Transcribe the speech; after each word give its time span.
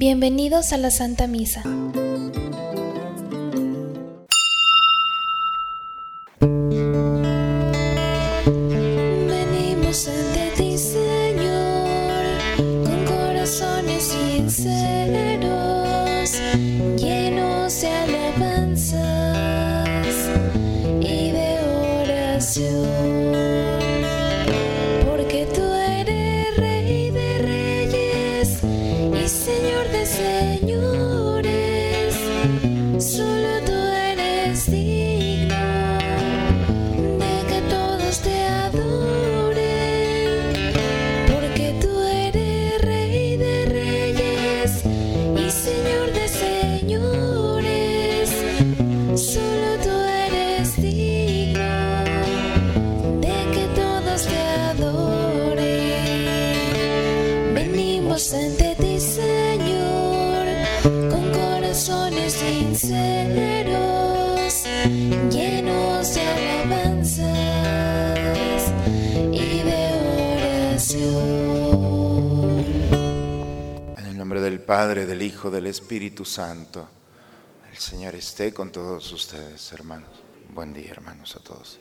Bienvenidos 0.00 0.72
a 0.72 0.78
la 0.78 0.90
Santa 0.90 1.26
Misa. 1.26 1.62
En 73.96 74.06
el 74.06 74.16
nombre 74.16 74.40
del 74.40 74.60
Padre, 74.60 75.06
del 75.06 75.22
Hijo, 75.22 75.50
del 75.50 75.66
Espíritu 75.66 76.24
Santo, 76.24 76.88
el 77.70 77.78
Señor 77.78 78.14
esté 78.14 78.52
con 78.52 78.72
todos 78.72 79.12
ustedes, 79.12 79.72
hermanos. 79.72 80.10
Buen 80.52 80.72
día, 80.72 80.90
hermanos, 80.90 81.36
a 81.36 81.40
todos. 81.40 81.78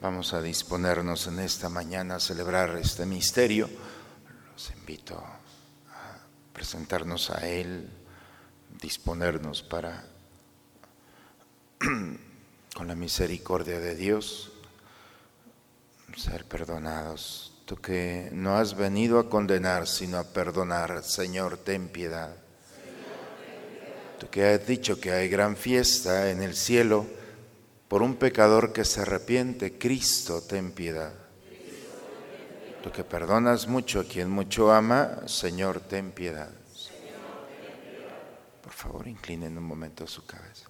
Vamos 0.00 0.32
a 0.32 0.42
disponernos 0.42 1.26
en 1.26 1.38
esta 1.38 1.68
mañana 1.68 2.16
a 2.16 2.20
celebrar 2.20 2.76
este 2.76 3.06
misterio. 3.06 3.68
Los 4.52 4.70
invito 4.72 5.16
a 5.16 5.38
presentarnos 6.52 7.30
a 7.30 7.46
Él, 7.46 7.88
disponernos 8.80 9.62
para, 9.62 10.04
con 12.76 12.88
la 12.88 12.94
misericordia 12.94 13.80
de 13.80 13.94
Dios, 13.94 14.52
ser 16.16 16.44
perdonados. 16.44 17.54
Tú 17.64 17.76
que 17.76 18.28
no 18.32 18.56
has 18.56 18.76
venido 18.76 19.18
a 19.18 19.30
condenar, 19.30 19.86
sino 19.86 20.18
a 20.18 20.24
perdonar, 20.24 21.02
Señor, 21.04 21.56
ten 21.58 21.88
piedad. 21.88 22.36
Tú 24.18 24.28
que 24.28 24.44
has 24.44 24.66
dicho 24.66 25.00
que 25.00 25.12
hay 25.12 25.28
gran 25.28 25.56
fiesta 25.56 26.30
en 26.30 26.42
el 26.42 26.54
cielo 26.54 27.06
por 27.88 28.02
un 28.02 28.16
pecador 28.16 28.72
que 28.72 28.84
se 28.84 29.00
arrepiente, 29.00 29.78
Cristo, 29.78 30.42
ten 30.42 30.72
piedad. 30.72 31.14
Tú 32.82 32.90
que 32.90 33.04
perdonas 33.04 33.68
mucho 33.68 34.00
a 34.00 34.04
quien 34.04 34.30
mucho 34.30 34.72
ama, 34.72 35.26
Señor, 35.26 35.80
ten 35.80 36.12
piedad. 36.12 36.50
Por 38.62 38.72
favor, 38.72 39.06
inclinen 39.08 39.56
un 39.56 39.64
momento 39.64 40.06
su 40.06 40.26
cabeza. 40.26 40.69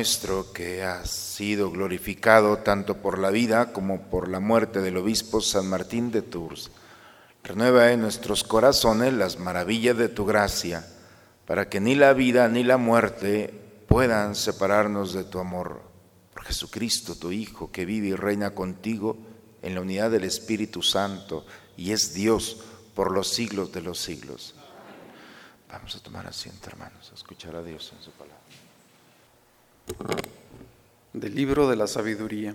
Nuestro, 0.00 0.50
que 0.54 0.82
has 0.82 1.10
sido 1.10 1.70
glorificado 1.70 2.56
tanto 2.56 3.02
por 3.02 3.18
la 3.18 3.28
vida 3.28 3.74
como 3.74 4.08
por 4.08 4.30
la 4.30 4.40
muerte 4.40 4.80
del 4.80 4.96
obispo 4.96 5.42
San 5.42 5.68
Martín 5.68 6.10
de 6.10 6.22
Tours, 6.22 6.70
renueva 7.44 7.92
en 7.92 8.00
nuestros 8.00 8.42
corazones 8.42 9.12
las 9.12 9.38
maravillas 9.38 9.98
de 9.98 10.08
tu 10.08 10.24
gracia, 10.24 10.86
para 11.44 11.68
que 11.68 11.80
ni 11.80 11.96
la 11.96 12.14
vida 12.14 12.48
ni 12.48 12.64
la 12.64 12.78
muerte 12.78 13.52
puedan 13.88 14.34
separarnos 14.34 15.12
de 15.12 15.24
tu 15.24 15.38
amor. 15.38 15.82
Por 16.32 16.44
Jesucristo, 16.44 17.14
tu 17.16 17.30
Hijo, 17.30 17.70
que 17.70 17.84
vive 17.84 18.06
y 18.08 18.14
reina 18.14 18.54
contigo 18.54 19.18
en 19.60 19.74
la 19.74 19.82
unidad 19.82 20.10
del 20.10 20.24
Espíritu 20.24 20.82
Santo 20.82 21.44
y 21.76 21.92
es 21.92 22.14
Dios 22.14 22.56
por 22.94 23.12
los 23.12 23.28
siglos 23.28 23.70
de 23.70 23.82
los 23.82 23.98
siglos. 23.98 24.54
Vamos 25.68 25.94
a 25.94 26.02
tomar 26.02 26.26
asiento, 26.26 26.70
hermanos, 26.70 27.10
a 27.12 27.14
escuchar 27.14 27.54
a 27.54 27.62
Dios 27.62 27.92
en 27.94 28.02
su 28.02 28.12
palabra. 28.12 28.40
Del 31.12 31.34
libro 31.34 31.68
de 31.68 31.76
la 31.76 31.86
sabiduría. 31.86 32.54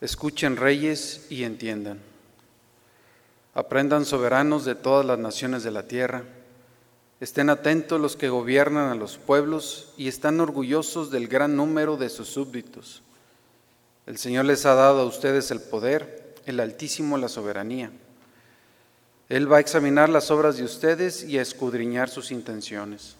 Escuchen 0.00 0.56
reyes 0.56 1.26
y 1.30 1.44
entiendan. 1.44 2.00
Aprendan 3.54 4.04
soberanos 4.04 4.64
de 4.64 4.74
todas 4.74 5.06
las 5.06 5.18
naciones 5.18 5.62
de 5.62 5.70
la 5.70 5.84
tierra. 5.84 6.24
Estén 7.20 7.48
atentos 7.48 8.00
los 8.00 8.16
que 8.16 8.28
gobiernan 8.28 8.90
a 8.90 8.94
los 8.94 9.16
pueblos 9.16 9.94
y 9.96 10.08
están 10.08 10.40
orgullosos 10.40 11.10
del 11.10 11.28
gran 11.28 11.56
número 11.56 11.96
de 11.96 12.10
sus 12.10 12.28
súbditos. 12.28 13.02
El 14.06 14.18
Señor 14.18 14.44
les 14.44 14.66
ha 14.66 14.74
dado 14.74 15.00
a 15.00 15.06
ustedes 15.06 15.50
el 15.50 15.60
poder, 15.60 16.34
el 16.44 16.60
Altísimo 16.60 17.16
la 17.16 17.28
soberanía. 17.28 17.90
Él 19.28 19.50
va 19.50 19.56
a 19.56 19.60
examinar 19.60 20.08
las 20.08 20.30
obras 20.30 20.56
de 20.56 20.64
ustedes 20.64 21.24
y 21.24 21.38
a 21.38 21.42
escudriñar 21.42 22.08
sus 22.08 22.30
intenciones. 22.30 23.15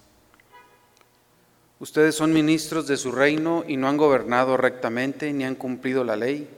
Ustedes 1.78 2.14
son 2.14 2.32
ministros 2.32 2.87
de 2.87 2.97
su 2.97 3.12
reino 3.12 3.64
y 3.68 3.77
no 3.77 3.89
han 3.89 3.98
gobernado 3.98 4.56
rectamente, 4.56 5.33
ni 5.33 5.45
han 5.45 5.54
cumplido 5.54 6.04
la 6.04 6.16
ley, 6.16 6.48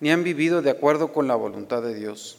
ni 0.00 0.10
han 0.10 0.24
vivido 0.24 0.62
de 0.62 0.70
acuerdo 0.70 1.12
con 1.12 1.28
la 1.28 1.34
voluntad 1.34 1.82
de 1.82 1.94
Dios. 1.94 2.38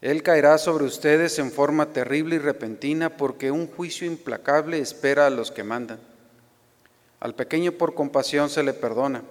Él 0.00 0.22
caerá 0.22 0.58
sobre 0.58 0.84
ustedes 0.84 1.38
en 1.38 1.50
forma 1.50 1.86
terrible 1.86 2.36
y 2.36 2.38
repentina 2.38 3.16
porque 3.16 3.50
un 3.50 3.66
juicio 3.66 4.06
implacable 4.06 4.78
espera 4.78 5.26
a 5.26 5.30
los 5.30 5.50
que 5.50 5.64
mandan. 5.64 5.98
Al 7.20 7.34
pequeño 7.34 7.72
por 7.72 7.94
compasión 7.94 8.50
se 8.50 8.62
le 8.62 8.74
perdona, 8.74 9.22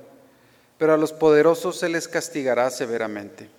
pero 0.80 0.94
a 0.94 0.98
los 0.98 1.14
poderosos 1.14 1.78
se 1.78 1.90
les 1.90 2.08
castigará 2.08 2.70
severamente. 2.70 3.50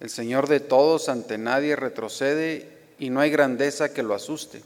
El 0.00 0.10
Señor 0.10 0.48
de 0.48 0.60
todos 0.60 1.08
ante 1.08 1.38
nadie 1.38 1.76
retrocede 1.76 2.68
y 2.98 3.08
no 3.08 3.20
hay 3.20 3.30
grandeza 3.30 3.94
que 3.94 4.02
lo 4.02 4.14
asuste. 4.14 4.62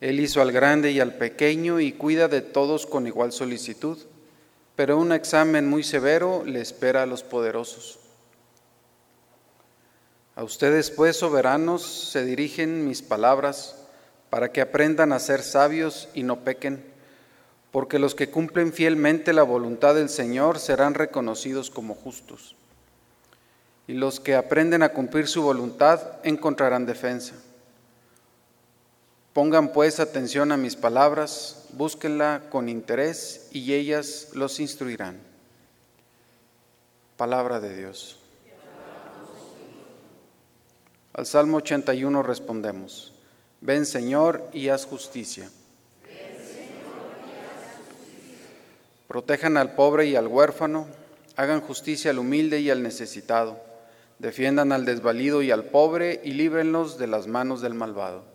Él 0.00 0.20
hizo 0.20 0.40
al 0.40 0.52
grande 0.52 0.92
y 0.92 1.00
al 1.00 1.14
pequeño 1.14 1.80
y 1.80 1.92
cuida 1.92 2.28
de 2.28 2.40
todos 2.40 2.86
con 2.86 3.06
igual 3.06 3.32
solicitud, 3.32 3.98
pero 4.76 4.96
un 4.96 5.12
examen 5.12 5.68
muy 5.68 5.82
severo 5.82 6.44
le 6.44 6.60
espera 6.60 7.02
a 7.02 7.06
los 7.06 7.24
poderosos. 7.24 7.98
A 10.36 10.44
ustedes, 10.44 10.92
pues, 10.92 11.16
soberanos, 11.16 11.82
se 11.82 12.24
dirigen 12.24 12.86
mis 12.86 13.02
palabras 13.02 13.74
para 14.30 14.52
que 14.52 14.60
aprendan 14.60 15.12
a 15.12 15.18
ser 15.18 15.42
sabios 15.42 16.08
y 16.14 16.22
no 16.22 16.44
pequen, 16.44 16.84
porque 17.72 17.98
los 17.98 18.14
que 18.14 18.30
cumplen 18.30 18.72
fielmente 18.72 19.32
la 19.32 19.42
voluntad 19.42 19.96
del 19.96 20.08
Señor 20.08 20.60
serán 20.60 20.94
reconocidos 20.94 21.70
como 21.70 21.96
justos, 21.96 22.54
y 23.88 23.94
los 23.94 24.20
que 24.20 24.36
aprenden 24.36 24.84
a 24.84 24.90
cumplir 24.90 25.26
su 25.26 25.42
voluntad 25.42 26.00
encontrarán 26.22 26.86
defensa. 26.86 27.34
Pongan 29.38 29.72
pues 29.72 30.00
atención 30.00 30.50
a 30.50 30.56
mis 30.56 30.74
palabras, 30.74 31.66
búsquenla 31.74 32.42
con 32.50 32.68
interés 32.68 33.46
y 33.52 33.72
ellas 33.72 34.30
los 34.32 34.58
instruirán. 34.58 35.20
Palabra 37.16 37.60
de 37.60 37.76
Dios. 37.76 38.18
Al 41.12 41.24
Salmo 41.24 41.58
81 41.58 42.20
respondemos, 42.24 43.14
ven 43.60 43.86
Señor 43.86 44.42
y 44.52 44.70
haz 44.70 44.86
justicia. 44.86 45.48
Protejan 49.06 49.56
al 49.56 49.76
pobre 49.76 50.06
y 50.06 50.16
al 50.16 50.26
huérfano, 50.26 50.88
hagan 51.36 51.60
justicia 51.60 52.10
al 52.10 52.18
humilde 52.18 52.58
y 52.58 52.70
al 52.70 52.82
necesitado, 52.82 53.60
defiendan 54.18 54.72
al 54.72 54.84
desvalido 54.84 55.42
y 55.42 55.52
al 55.52 55.62
pobre 55.62 56.20
y 56.24 56.32
líbrenlos 56.32 56.98
de 56.98 57.06
las 57.06 57.28
manos 57.28 57.60
del 57.60 57.74
malvado. 57.74 58.27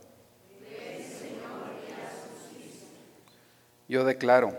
Yo 3.94 4.04
declaro, 4.04 4.58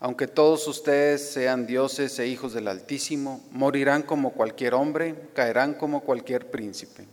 aunque 0.00 0.26
todos 0.26 0.66
ustedes 0.66 1.30
sean 1.30 1.64
dioses 1.64 2.18
e 2.18 2.26
hijos 2.26 2.54
del 2.54 2.66
Altísimo, 2.66 3.40
morirán 3.52 4.02
como 4.02 4.32
cualquier 4.32 4.74
hombre, 4.74 5.14
caerán 5.32 5.74
como 5.74 6.00
cualquier 6.00 6.50
príncipe. 6.50 7.06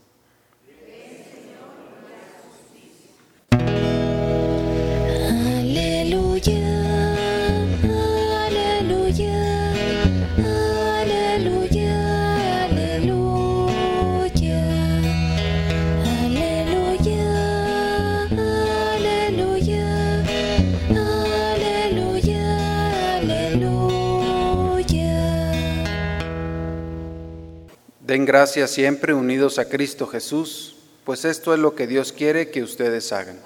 Den 28.16 28.24
gracias 28.24 28.72
siempre 28.72 29.14
unidos 29.14 29.60
a 29.60 29.68
Cristo 29.68 30.08
Jesús, 30.08 30.78
pues 31.04 31.26
esto 31.26 31.54
es 31.54 31.60
lo 31.60 31.76
que 31.76 31.86
Dios 31.86 32.14
quiere 32.14 32.50
que 32.50 32.64
ustedes 32.64 33.12
hagan. 33.12 33.42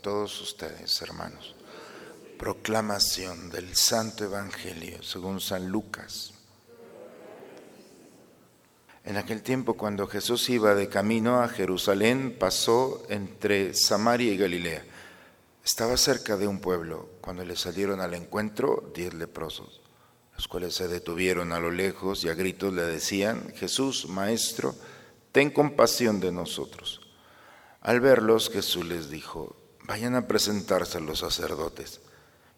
Todos 0.00 0.40
ustedes, 0.40 1.02
hermanos. 1.02 1.54
Proclamación 2.38 3.50
del 3.50 3.76
Santo 3.76 4.24
Evangelio 4.24 5.02
según 5.02 5.42
San 5.42 5.68
Lucas. 5.68 6.32
En 9.04 9.18
aquel 9.18 9.42
tiempo, 9.42 9.74
cuando 9.74 10.06
Jesús 10.06 10.48
iba 10.48 10.74
de 10.74 10.88
camino 10.88 11.42
a 11.42 11.48
Jerusalén, 11.48 12.36
pasó 12.38 13.04
entre 13.10 13.74
Samaria 13.74 14.32
y 14.32 14.38
Galilea. 14.38 14.84
Estaba 15.62 15.98
cerca 15.98 16.38
de 16.38 16.46
un 16.46 16.60
pueblo 16.60 17.10
cuando 17.20 17.44
le 17.44 17.56
salieron 17.56 18.00
al 18.00 18.14
encuentro 18.14 18.90
diez 18.94 19.12
leprosos, 19.12 19.82
los 20.34 20.48
cuales 20.48 20.74
se 20.74 20.88
detuvieron 20.88 21.52
a 21.52 21.60
lo 21.60 21.70
lejos 21.70 22.24
y 22.24 22.30
a 22.30 22.34
gritos 22.34 22.72
le 22.72 22.84
decían, 22.84 23.52
Jesús, 23.54 24.08
Maestro, 24.08 24.74
ten 25.30 25.50
compasión 25.50 26.20
de 26.20 26.32
nosotros. 26.32 27.03
Al 27.84 28.00
verlos, 28.00 28.48
Jesús 28.48 28.86
les 28.86 29.10
dijo, 29.10 29.54
vayan 29.82 30.14
a 30.14 30.26
presentarse 30.26 30.96
a 30.96 31.02
los 31.02 31.18
sacerdotes. 31.18 32.00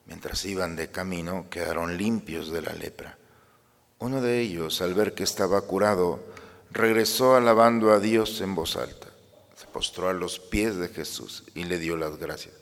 Mientras 0.06 0.44
iban 0.44 0.76
de 0.76 0.92
camino, 0.92 1.48
quedaron 1.50 1.96
limpios 1.98 2.52
de 2.52 2.62
la 2.62 2.72
lepra. 2.72 3.18
Uno 3.98 4.20
de 4.20 4.40
ellos, 4.40 4.80
al 4.80 4.94
ver 4.94 5.14
que 5.14 5.24
estaba 5.24 5.60
curado, 5.62 6.20
regresó 6.70 7.34
alabando 7.34 7.90
a 7.90 7.98
Dios 7.98 8.40
en 8.40 8.54
voz 8.54 8.76
alta. 8.76 9.08
Se 9.56 9.66
postró 9.66 10.08
a 10.08 10.12
los 10.12 10.38
pies 10.38 10.76
de 10.76 10.88
Jesús 10.88 11.42
y 11.56 11.64
le 11.64 11.80
dio 11.80 11.96
las 11.96 12.18
gracias. 12.18 12.54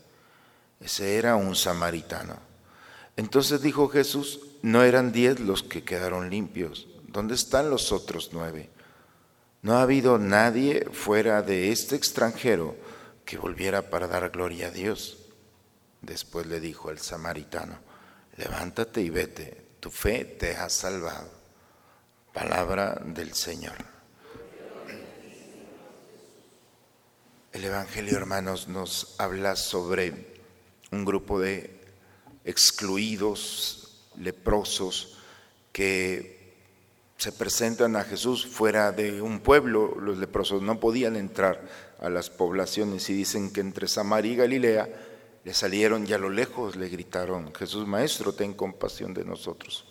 Ese 0.79 1.17
era 1.17 1.35
un 1.35 1.55
samaritano. 1.55 2.35
Entonces 3.15 3.61
dijo 3.61 3.89
Jesús, 3.89 4.39
no 4.63 4.81
eran 4.81 5.11
diez 5.11 5.39
los 5.39 5.61
que 5.61 5.83
quedaron 5.83 6.31
limpios. 6.31 6.87
¿Dónde 7.09 7.35
están 7.35 7.69
los 7.69 7.91
otros 7.91 8.31
nueve? 8.33 8.71
No 9.65 9.79
ha 9.79 9.81
habido 9.81 10.19
nadie 10.19 10.85
fuera 10.91 11.41
de 11.41 11.71
este 11.71 11.95
extranjero 11.95 12.75
que 13.25 13.39
volviera 13.39 13.89
para 13.89 14.05
dar 14.05 14.29
gloria 14.29 14.67
a 14.67 14.69
Dios. 14.69 15.17
Después 16.03 16.45
le 16.45 16.59
dijo 16.59 16.91
el 16.91 16.99
samaritano, 16.99 17.79
levántate 18.37 19.01
y 19.01 19.09
vete, 19.09 19.69
tu 19.79 19.89
fe 19.89 20.23
te 20.23 20.55
ha 20.55 20.69
salvado. 20.69 21.31
Palabra 22.31 23.01
del 23.07 23.33
Señor. 23.33 23.73
El 27.51 27.63
Evangelio, 27.63 28.17
hermanos, 28.17 28.67
nos 28.67 29.15
habla 29.17 29.55
sobre 29.55 30.43
un 30.91 31.05
grupo 31.05 31.39
de 31.39 31.81
excluidos, 32.43 34.05
leprosos, 34.15 35.17
que 35.71 36.44
se 37.17 37.31
presentan 37.31 37.95
a 37.95 38.03
Jesús 38.03 38.45
fuera 38.45 38.91
de 38.91 39.21
un 39.21 39.39
pueblo. 39.39 39.95
Los 39.99 40.17
leprosos 40.17 40.61
no 40.61 40.79
podían 40.79 41.15
entrar 41.15 41.61
a 41.99 42.09
las 42.09 42.29
poblaciones 42.29 43.09
y 43.09 43.13
dicen 43.13 43.51
que 43.51 43.61
entre 43.61 43.87
Samaria 43.87 44.33
y 44.33 44.35
Galilea 44.35 44.89
le 45.43 45.53
salieron 45.53 46.07
y 46.07 46.13
a 46.13 46.17
lo 46.17 46.29
lejos 46.29 46.75
le 46.75 46.89
gritaron, 46.89 47.53
Jesús 47.53 47.85
Maestro, 47.87 48.33
ten 48.33 48.53
compasión 48.53 49.13
de 49.13 49.23
nosotros. 49.23 49.85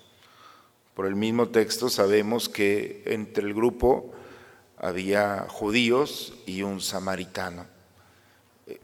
Por 0.94 1.06
el 1.06 1.14
mismo 1.14 1.48
texto 1.48 1.88
sabemos 1.88 2.48
que 2.48 3.02
entre 3.06 3.44
el 3.44 3.54
grupo 3.54 4.12
había 4.76 5.46
judíos 5.48 6.34
y 6.46 6.62
un 6.62 6.80
samaritano. 6.80 7.66
Eh, 8.66 8.80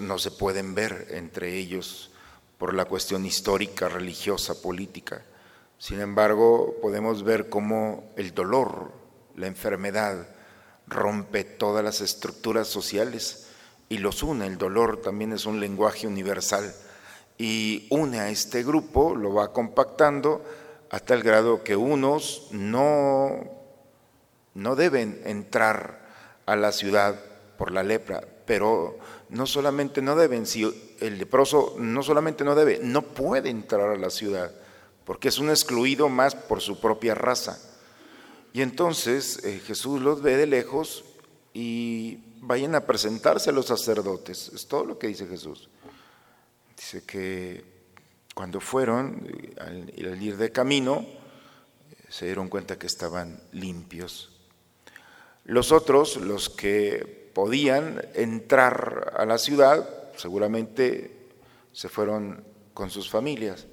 no 0.00 0.18
se 0.18 0.30
pueden 0.30 0.74
ver 0.74 1.08
entre 1.10 1.56
ellos 1.56 2.10
por 2.58 2.74
la 2.74 2.84
cuestión 2.84 3.26
histórica, 3.26 3.88
religiosa, 3.88 4.60
política. 4.60 5.22
Sin 5.84 6.00
embargo, 6.00 6.76
podemos 6.80 7.24
ver 7.24 7.50
cómo 7.50 8.10
el 8.16 8.32
dolor, 8.32 8.92
la 9.36 9.48
enfermedad, 9.48 10.28
rompe 10.86 11.44
todas 11.44 11.84
las 11.84 12.00
estructuras 12.00 12.68
sociales 12.68 13.50
y 13.90 13.98
los 13.98 14.22
une. 14.22 14.46
El 14.46 14.56
dolor 14.56 15.02
también 15.02 15.34
es 15.34 15.44
un 15.44 15.60
lenguaje 15.60 16.06
universal 16.06 16.74
y 17.36 17.86
une 17.90 18.18
a 18.18 18.30
este 18.30 18.62
grupo, 18.62 19.14
lo 19.14 19.34
va 19.34 19.52
compactando 19.52 20.42
a 20.88 21.00
tal 21.00 21.22
grado 21.22 21.62
que 21.62 21.76
unos 21.76 22.48
no, 22.50 23.44
no 24.54 24.76
deben 24.76 25.20
entrar 25.26 26.00
a 26.46 26.56
la 26.56 26.72
ciudad 26.72 27.14
por 27.58 27.72
la 27.72 27.82
lepra, 27.82 28.24
pero 28.46 28.96
no 29.28 29.44
solamente 29.44 30.00
no 30.00 30.16
deben, 30.16 30.46
si 30.46 30.96
el 31.00 31.18
leproso 31.18 31.76
no 31.78 32.02
solamente 32.02 32.42
no 32.42 32.54
debe, 32.54 32.80
no 32.82 33.02
puede 33.02 33.50
entrar 33.50 33.90
a 33.90 33.98
la 33.98 34.08
ciudad, 34.08 34.50
porque 35.04 35.28
es 35.28 35.38
un 35.38 35.50
excluido 35.50 36.08
más 36.08 36.34
por 36.34 36.60
su 36.60 36.80
propia 36.80 37.14
raza. 37.14 37.58
Y 38.52 38.62
entonces 38.62 39.44
eh, 39.44 39.60
Jesús 39.66 40.00
los 40.00 40.22
ve 40.22 40.36
de 40.36 40.46
lejos 40.46 41.04
y 41.52 42.18
vayan 42.40 42.74
a 42.74 42.86
presentarse 42.86 43.50
a 43.50 43.52
los 43.52 43.66
sacerdotes. 43.66 44.50
Es 44.54 44.66
todo 44.66 44.84
lo 44.84 44.98
que 44.98 45.08
dice 45.08 45.26
Jesús. 45.26 45.68
Dice 46.76 47.02
que 47.04 47.64
cuando 48.34 48.60
fueron, 48.60 49.26
eh, 49.28 49.54
al, 49.60 50.22
ir 50.22 50.36
de 50.36 50.52
camino, 50.52 51.06
se 52.08 52.26
dieron 52.26 52.48
cuenta 52.48 52.78
que 52.78 52.86
estaban 52.86 53.40
limpios. 53.52 54.30
Los 55.44 55.72
otros, 55.72 56.16
los 56.16 56.48
que 56.48 57.30
podían 57.34 58.00
entrar 58.14 59.14
a 59.16 59.26
la 59.26 59.38
ciudad, 59.38 59.88
seguramente 60.16 61.28
se 61.72 61.88
fueron 61.88 62.44
con 62.72 62.90
sus 62.90 63.10
familias. 63.10 63.66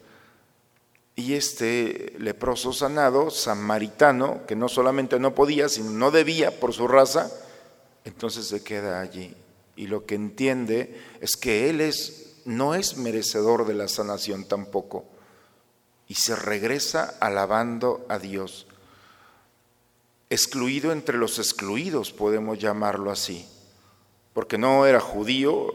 Y 1.16 1.34
este 1.34 2.16
leproso 2.18 2.74
sanado, 2.74 3.30
samaritano, 3.32 4.46
que 4.48 4.56
no 4.56 4.70
solamente 4.70 5.20
no 5.20 5.36
podía, 5.36 5.68
sino 5.70 5.92
no 5.92 6.10
debía 6.10 6.60
por 6.60 6.74
su 6.74 6.88
raza, 6.88 7.32
entonces 8.06 8.48
se 8.48 8.64
queda 8.64 9.02
allí. 9.02 9.36
Y 9.76 9.88
lo 9.88 10.06
que 10.06 10.16
entiende 10.16 11.00
es 11.20 11.36
que 11.36 11.70
él 11.70 11.82
es, 11.82 12.42
no 12.46 12.76
es 12.76 12.98
merecedor 12.98 13.66
de 13.66 13.74
la 13.74 13.88
sanación 13.88 14.46
tampoco. 14.46 15.06
y 16.08 16.16
se 16.16 16.36
regresa 16.36 17.16
alabando 17.22 18.06
a 18.10 18.20
Dios. 18.20 18.68
Excluido 20.30 20.92
entre 20.92 21.18
los 21.18 21.40
excluidos, 21.40 22.12
podemos 22.12 22.60
llamarlo 22.60 23.12
así, 23.12 23.48
porque 24.34 24.58
no 24.58 24.86
era 24.86 25.00
judío 25.00 25.74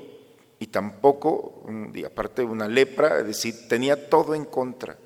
y 0.59 0.67
tampoco, 0.67 1.65
y 1.95 2.05
aparte 2.05 2.43
una 2.43 2.69
lepra, 2.69 3.21
es 3.21 3.27
decir, 3.27 3.67
tenía 3.67 4.11
todo 4.11 4.35
en 4.35 4.45
contra. 4.45 4.99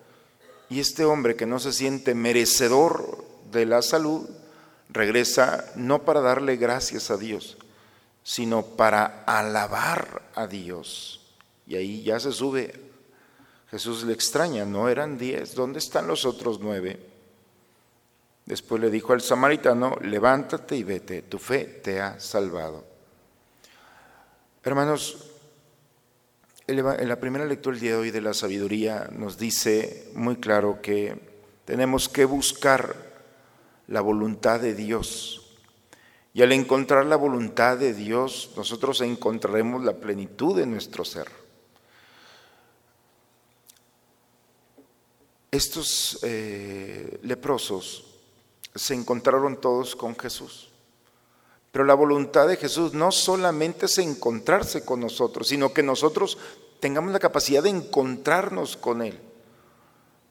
Y 0.70 0.78
este 0.78 1.04
hombre 1.04 1.34
que 1.36 1.46
no 1.46 1.58
se 1.58 1.72
siente 1.72 2.14
merecedor 2.14 3.24
de 3.50 3.66
la 3.66 3.82
salud, 3.82 4.28
regresa 4.88 5.64
no 5.74 6.04
para 6.04 6.20
darle 6.20 6.56
gracias 6.56 7.10
a 7.10 7.16
Dios, 7.16 7.58
sino 8.22 8.62
para 8.62 9.24
alabar 9.26 10.22
a 10.34 10.46
Dios. 10.46 11.20
Y 11.66 11.76
ahí 11.76 12.02
ya 12.02 12.20
se 12.20 12.32
sube. 12.32 12.72
Jesús 13.70 14.04
le 14.04 14.12
extraña, 14.12 14.64
no 14.64 14.88
eran 14.88 15.18
diez, 15.18 15.54
¿dónde 15.54 15.78
están 15.78 16.06
los 16.06 16.24
otros 16.24 16.60
nueve? 16.60 16.98
Después 18.46 18.80
le 18.80 18.90
dijo 18.90 19.12
al 19.12 19.20
samaritano, 19.20 19.96
levántate 20.00 20.76
y 20.76 20.82
vete, 20.82 21.22
tu 21.22 21.38
fe 21.38 21.64
te 21.64 22.00
ha 22.00 22.18
salvado. 22.18 22.84
Hermanos, 24.64 25.29
en 26.70 27.08
la 27.08 27.18
primera 27.18 27.44
lectura 27.44 27.74
del 27.74 27.80
día 27.80 27.90
de 27.92 27.96
hoy 27.96 28.10
de 28.12 28.20
la 28.20 28.32
sabiduría 28.32 29.08
nos 29.12 29.36
dice 29.38 30.08
muy 30.14 30.36
claro 30.36 30.80
que 30.80 31.18
tenemos 31.64 32.08
que 32.08 32.24
buscar 32.24 32.94
la 33.88 34.00
voluntad 34.00 34.60
de 34.60 34.74
Dios. 34.74 35.56
Y 36.32 36.42
al 36.42 36.52
encontrar 36.52 37.06
la 37.06 37.16
voluntad 37.16 37.76
de 37.76 37.92
Dios, 37.92 38.52
nosotros 38.56 39.00
encontraremos 39.00 39.82
la 39.82 39.94
plenitud 39.94 40.56
de 40.56 40.66
nuestro 40.66 41.04
ser. 41.04 41.26
Estos 45.50 46.20
eh, 46.22 47.18
leprosos 47.24 48.04
se 48.76 48.94
encontraron 48.94 49.60
todos 49.60 49.96
con 49.96 50.16
Jesús. 50.16 50.69
Pero 51.72 51.84
la 51.84 51.94
voluntad 51.94 52.48
de 52.48 52.56
Jesús 52.56 52.94
no 52.94 53.12
solamente 53.12 53.86
es 53.86 53.98
encontrarse 53.98 54.84
con 54.84 55.00
nosotros, 55.00 55.48
sino 55.48 55.72
que 55.72 55.82
nosotros 55.82 56.36
tengamos 56.80 57.12
la 57.12 57.20
capacidad 57.20 57.62
de 57.62 57.70
encontrarnos 57.70 58.76
con 58.76 59.02
Él. 59.02 59.20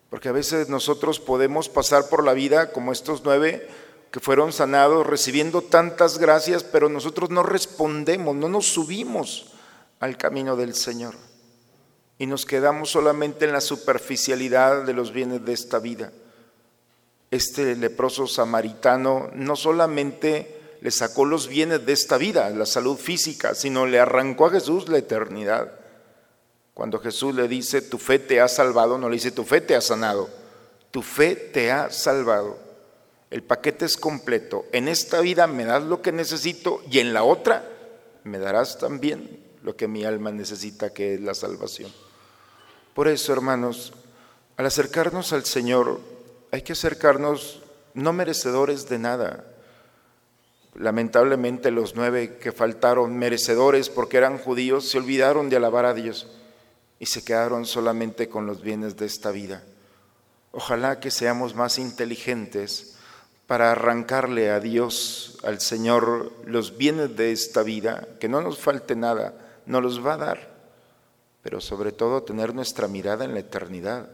Porque 0.09 0.29
a 0.29 0.33
veces 0.33 0.69
nosotros 0.69 1.19
podemos 1.19 1.69
pasar 1.69 2.09
por 2.09 2.23
la 2.23 2.33
vida 2.33 2.71
como 2.71 2.91
estos 2.91 3.21
nueve 3.23 3.67
que 4.11 4.19
fueron 4.19 4.51
sanados, 4.51 5.05
recibiendo 5.05 5.61
tantas 5.61 6.17
gracias, 6.17 6.63
pero 6.63 6.89
nosotros 6.89 7.29
no 7.29 7.43
respondemos, 7.43 8.35
no 8.35 8.49
nos 8.49 8.65
subimos 8.65 9.53
al 9.99 10.17
camino 10.17 10.55
del 10.55 10.73
Señor. 10.73 11.15
Y 12.17 12.25
nos 12.25 12.45
quedamos 12.45 12.89
solamente 12.89 13.45
en 13.45 13.53
la 13.53 13.61
superficialidad 13.61 14.83
de 14.83 14.93
los 14.93 15.13
bienes 15.13 15.45
de 15.45 15.53
esta 15.53 15.79
vida. 15.79 16.11
Este 17.31 17.75
leproso 17.75 18.25
samaritano 18.25 19.29
no 19.35 19.55
solamente 19.55 20.58
le 20.81 20.91
sacó 20.91 21.25
los 21.25 21.47
bienes 21.47 21.85
de 21.85 21.93
esta 21.93 22.17
vida, 22.17 22.49
la 22.51 22.65
salud 22.65 22.97
física, 22.97 23.53
sino 23.53 23.85
le 23.85 23.99
arrancó 23.99 24.47
a 24.47 24.51
Jesús 24.51 24.87
la 24.87 24.97
eternidad. 24.97 25.71
Cuando 26.73 26.99
Jesús 26.99 27.35
le 27.35 27.47
dice, 27.47 27.81
tu 27.81 27.97
fe 27.97 28.19
te 28.19 28.39
ha 28.39 28.47
salvado, 28.47 28.97
no 28.97 29.09
le 29.09 29.15
dice, 29.15 29.31
tu 29.31 29.43
fe 29.43 29.59
te 29.59 29.75
ha 29.75 29.81
sanado, 29.81 30.29
tu 30.91 31.01
fe 31.01 31.35
te 31.35 31.71
ha 31.71 31.89
salvado. 31.91 32.57
El 33.29 33.43
paquete 33.43 33.85
es 33.85 33.97
completo. 33.97 34.65
En 34.71 34.87
esta 34.87 35.19
vida 35.19 35.45
me 35.45 35.65
das 35.65 35.83
lo 35.83 36.01
que 36.01 36.11
necesito 36.11 36.81
y 36.89 36.99
en 36.99 37.13
la 37.13 37.23
otra 37.23 37.69
me 38.23 38.39
darás 38.39 38.77
también 38.77 39.43
lo 39.61 39.75
que 39.75 39.87
mi 39.87 40.05
alma 40.05 40.31
necesita, 40.31 40.93
que 40.93 41.15
es 41.15 41.21
la 41.21 41.35
salvación. 41.35 41.91
Por 42.93 43.07
eso, 43.07 43.33
hermanos, 43.33 43.93
al 44.57 44.65
acercarnos 44.65 45.31
al 45.33 45.45
Señor, 45.45 45.99
hay 46.51 46.61
que 46.61 46.73
acercarnos 46.73 47.61
no 47.93 48.13
merecedores 48.13 48.89
de 48.89 48.99
nada, 48.99 49.45
Lamentablemente 50.75 51.71
los 51.71 51.95
nueve 51.95 52.37
que 52.37 52.51
faltaron, 52.51 53.17
merecedores 53.17 53.89
porque 53.89 54.17
eran 54.17 54.37
judíos, 54.37 54.87
se 54.87 54.97
olvidaron 54.97 55.49
de 55.49 55.57
alabar 55.57 55.85
a 55.85 55.93
Dios 55.93 56.27
y 56.99 57.07
se 57.07 57.23
quedaron 57.23 57.65
solamente 57.65 58.29
con 58.29 58.45
los 58.45 58.61
bienes 58.61 58.95
de 58.97 59.05
esta 59.05 59.31
vida. 59.31 59.63
Ojalá 60.51 60.99
que 60.99 61.11
seamos 61.11 61.55
más 61.55 61.79
inteligentes 61.79 62.95
para 63.47 63.71
arrancarle 63.71 64.51
a 64.51 64.59
Dios, 64.59 65.37
al 65.43 65.59
Señor, 65.59 66.31
los 66.45 66.77
bienes 66.77 67.15
de 67.15 67.31
esta 67.31 67.63
vida, 67.63 68.07
que 68.19 68.29
no 68.29 68.41
nos 68.41 68.59
falte 68.59 68.95
nada, 68.95 69.33
no 69.65 69.81
los 69.81 70.05
va 70.05 70.13
a 70.13 70.17
dar, 70.17 70.53
pero 71.41 71.59
sobre 71.59 71.91
todo 71.91 72.23
tener 72.23 72.53
nuestra 72.53 72.87
mirada 72.87 73.25
en 73.25 73.33
la 73.33 73.39
eternidad 73.39 74.09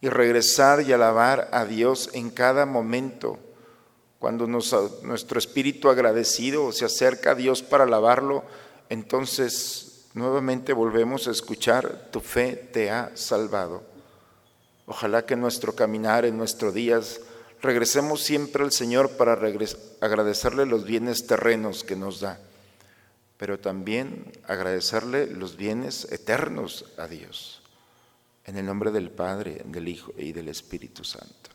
y 0.00 0.08
regresar 0.08 0.82
y 0.82 0.92
alabar 0.92 1.48
a 1.52 1.64
Dios 1.64 2.10
en 2.12 2.30
cada 2.30 2.66
momento 2.66 3.38
cuando 4.18 4.46
nuestro 4.46 5.38
espíritu 5.38 5.88
agradecido 5.88 6.72
se 6.72 6.84
acerca 6.84 7.32
a 7.32 7.34
Dios 7.34 7.62
para 7.62 7.84
alabarlo, 7.84 8.44
entonces 8.88 10.08
nuevamente 10.14 10.72
volvemos 10.72 11.28
a 11.28 11.30
escuchar, 11.30 12.08
tu 12.10 12.20
fe 12.20 12.56
te 12.56 12.90
ha 12.90 13.12
salvado. 13.14 13.82
Ojalá 14.86 15.24
que 15.24 15.34
en 15.34 15.40
nuestro 15.40 15.74
caminar, 15.74 16.24
en 16.24 16.36
nuestros 16.36 16.74
días, 16.74 17.20
regresemos 17.60 18.22
siempre 18.22 18.64
al 18.64 18.72
Señor 18.72 19.16
para 19.16 19.38
agradecerle 20.00 20.66
los 20.66 20.84
bienes 20.84 21.26
terrenos 21.26 21.84
que 21.84 21.94
nos 21.94 22.20
da, 22.20 22.40
pero 23.36 23.60
también 23.60 24.32
agradecerle 24.48 25.26
los 25.28 25.56
bienes 25.56 26.10
eternos 26.10 26.86
a 26.96 27.06
Dios. 27.06 27.62
En 28.46 28.56
el 28.56 28.64
nombre 28.66 28.90
del 28.90 29.10
Padre, 29.10 29.62
del 29.66 29.88
Hijo 29.88 30.12
y 30.16 30.32
del 30.32 30.48
Espíritu 30.48 31.04
Santo. 31.04 31.50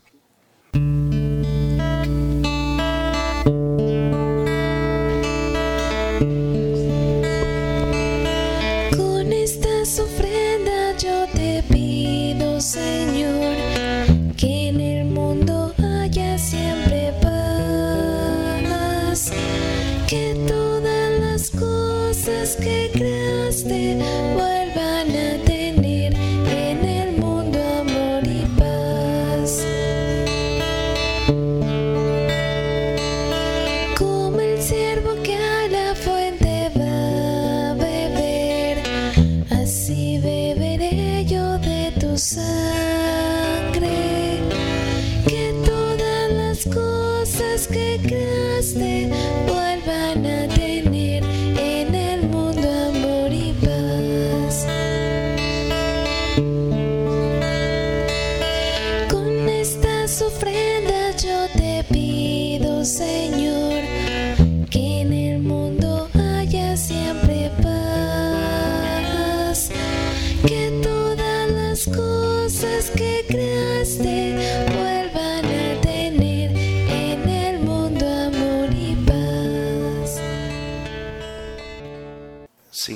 que 47.68 48.00
creaste. 48.02 49.63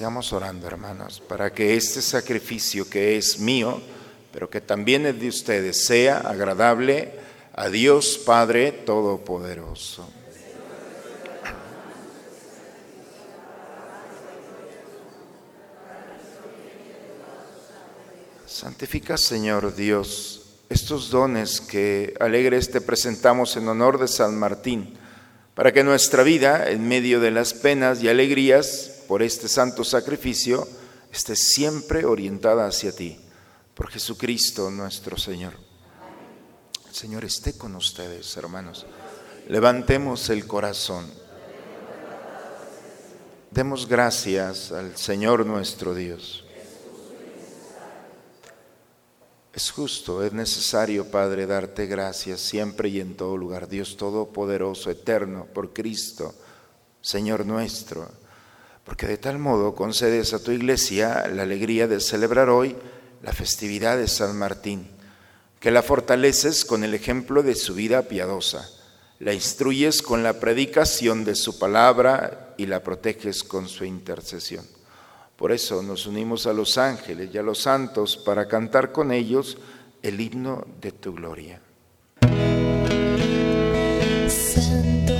Orando, 0.07 0.67
hermanos, 0.67 1.21
para 1.27 1.53
que 1.53 1.75
este 1.75 2.01
sacrificio 2.01 2.89
que 2.89 3.17
es 3.17 3.39
mío, 3.39 3.81
pero 4.31 4.49
que 4.49 4.61
también 4.61 5.05
es 5.05 5.19
de 5.19 5.27
ustedes, 5.27 5.85
sea 5.85 6.19
agradable 6.19 7.11
a 7.53 7.67
Dios 7.67 8.17
Padre 8.25 8.71
Todopoderoso. 8.71 10.09
Santifica, 18.45 19.17
Señor 19.17 19.75
Dios, 19.75 20.61
estos 20.69 21.09
dones 21.09 21.59
que 21.59 22.13
alegres 22.19 22.71
te 22.71 22.79
presentamos 22.79 23.57
en 23.57 23.67
honor 23.67 23.99
de 23.99 24.07
San 24.07 24.37
Martín, 24.37 24.97
para 25.53 25.73
que 25.73 25.83
nuestra 25.83 26.23
vida, 26.23 26.69
en 26.69 26.87
medio 26.87 27.19
de 27.19 27.31
las 27.31 27.53
penas 27.53 28.01
y 28.01 28.07
alegrías, 28.07 28.97
por 29.07 29.23
este 29.23 29.47
santo 29.47 29.83
sacrificio 29.83 30.67
esté 31.11 31.35
siempre 31.35 32.05
orientada 32.05 32.67
hacia 32.67 32.91
ti. 32.91 33.17
Por 33.73 33.89
Jesucristo 33.89 34.69
nuestro 34.69 35.17
Señor. 35.17 35.53
El 36.87 36.95
Señor 36.95 37.25
esté 37.25 37.57
con 37.57 37.75
ustedes, 37.75 38.35
hermanos. 38.37 38.85
Levantemos 39.47 40.29
el 40.29 40.45
corazón. 40.45 41.09
Demos 43.51 43.87
gracias 43.87 44.71
al 44.71 44.97
Señor 44.97 45.45
nuestro 45.45 45.95
Dios. 45.95 46.43
Es 49.53 49.71
justo, 49.71 50.23
es 50.23 50.33
necesario, 50.33 51.09
Padre, 51.09 51.47
darte 51.47 51.87
gracias 51.87 52.41
siempre 52.41 52.89
y 52.89 52.99
en 52.99 53.15
todo 53.15 53.37
lugar. 53.37 53.67
Dios 53.67 53.97
Todopoderoso, 53.97 54.91
eterno, 54.91 55.47
por 55.51 55.73
Cristo, 55.73 56.35
Señor 57.01 57.43
nuestro, 57.43 58.07
porque 58.88 59.06
de 59.06 59.17
tal 59.17 59.38
modo 59.38 59.75
concedes 59.75 60.34
a 60.34 60.41
tu 60.41 60.51
iglesia 60.51 61.27
la 61.27 61.44
alegría 61.44 61.88
de 61.88 62.00
celebrar 62.00 62.50
hoy 62.50 62.74
la 63.22 63.34
festividad 63.34 63.98
de 63.98 64.08
San 64.08 64.38
Martín, 64.38 64.88
que 65.60 65.72
la 65.72 65.84
fortaleces 65.84 66.63
con 66.63 66.86
el 66.86 66.94
ejemplo 66.94 67.44
de 67.44 67.56
su 67.56 67.75
vida 67.75 68.03
piadosa, 68.03 68.70
la 69.20 69.34
instruyes 69.34 70.01
con 70.01 70.24
la 70.24 70.39
predicación 70.39 71.25
de 71.25 71.36
su 71.36 71.60
palabra 71.60 72.56
y 72.58 72.65
la 72.65 72.82
proteges 72.82 73.44
con 73.44 73.67
su 73.67 73.84
intercesión. 73.84 74.65
Por 75.36 75.51
eso 75.51 75.84
nos 75.84 76.08
unimos 76.08 76.48
a 76.48 76.53
los 76.53 76.77
ángeles 76.77 77.29
y 77.34 77.38
a 77.38 77.44
los 77.44 77.60
santos 77.60 78.15
para 78.15 78.48
cantar 78.48 78.94
con 78.94 79.12
ellos 79.12 79.58
el 80.01 80.22
himno 80.22 80.65
de 80.79 80.94
tu 80.94 81.13
gloria. 81.13 81.62
Santo, 84.29 85.20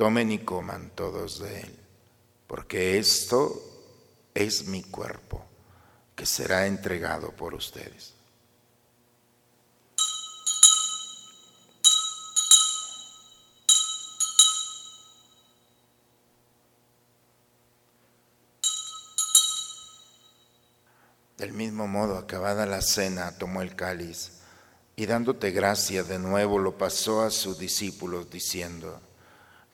Tomen 0.00 0.32
y 0.32 0.38
coman 0.38 0.92
todos 0.94 1.40
de 1.40 1.60
él, 1.60 1.78
porque 2.46 2.96
esto 2.96 3.52
es 4.32 4.66
mi 4.66 4.82
cuerpo 4.82 5.44
que 6.16 6.24
será 6.24 6.66
entregado 6.66 7.32
por 7.32 7.52
ustedes. 7.52 8.14
Del 21.36 21.52
mismo 21.52 21.86
modo, 21.86 22.16
acabada 22.16 22.64
la 22.64 22.80
cena, 22.80 23.36
tomó 23.36 23.60
el 23.60 23.76
cáliz 23.76 24.40
y 24.96 25.04
dándote 25.04 25.50
gracia 25.50 26.04
de 26.04 26.18
nuevo 26.18 26.58
lo 26.58 26.78
pasó 26.78 27.20
a 27.20 27.30
sus 27.30 27.58
discípulos 27.58 28.30
diciendo, 28.30 28.98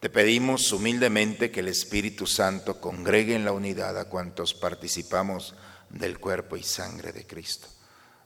Te 0.00 0.10
pedimos 0.10 0.72
humildemente 0.72 1.50
que 1.50 1.60
el 1.60 1.68
Espíritu 1.68 2.26
Santo 2.26 2.80
congregue 2.82 3.34
en 3.34 3.46
la 3.46 3.52
unidad 3.52 3.98
a 3.98 4.10
cuantos 4.10 4.52
participamos 4.52 5.54
del 5.88 6.18
cuerpo 6.18 6.58
y 6.58 6.62
sangre 6.62 7.12
de 7.12 7.26
Cristo. 7.26 7.66